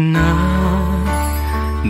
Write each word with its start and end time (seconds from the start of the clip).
நான் 0.00 1.06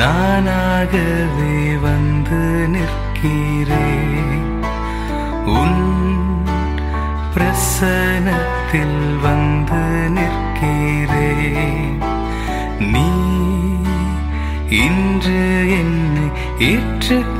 நானாகவே 0.00 1.56
வந்து 1.80 2.40
நிற்கிறேன் 2.68 4.48
உன் 5.54 5.82
பிரசனத்தில் 7.34 9.02
வந்து 9.20 9.82
நிற்கிறேன் 10.16 12.00
நீ 12.92 13.08
இன்று 14.84 15.42
என்னை 15.78 16.26
ஏற்றுக்கொள்வீராய். 16.70 17.38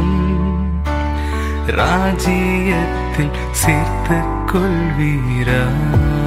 உன் 0.00 0.18
ராஜ்யத்தில் 1.78 3.34
சேர்த்துக் 3.62 4.36
கொள்வீராய் 4.52 6.23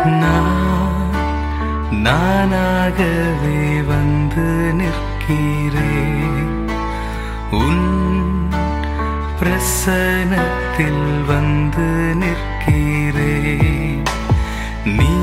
நான் 0.06 1.14
நானாகவே 2.06 3.62
வந்து 3.88 4.48
நிற்கிறேன் 4.74 6.52
உன் 7.62 7.88
பிரசனத்தில் 9.40 11.08
வந்து 11.28 11.88
நிற்கிறேன் 12.22 14.04
நீ 14.98 15.16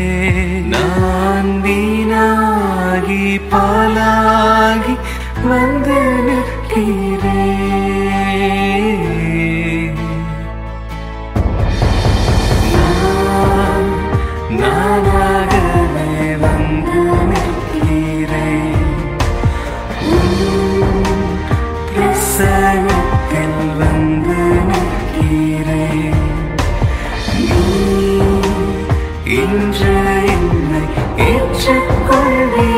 செழுத்தில் 22.38 23.56
வந்து 23.79 24.37
நிற்கிறேன் 24.69 26.26
இன்று 29.37 29.94
என்னை 30.35 30.82
ஏற்றுக்கொள்வேன் 31.29 32.77